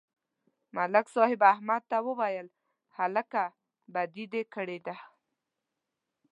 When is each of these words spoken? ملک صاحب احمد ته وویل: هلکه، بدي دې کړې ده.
ملک 0.75 1.05
صاحب 1.15 1.41
احمد 1.53 1.81
ته 1.91 1.97
وویل: 2.07 2.47
هلکه، 2.97 3.43
بدي 3.93 4.25
دې 4.33 4.41
کړې 4.53 4.79
ده. 4.85 4.97